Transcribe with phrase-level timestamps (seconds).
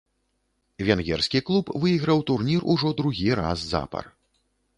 [0.87, 4.03] Венгерскі клуб выйграў турнір ужо другі раз запар.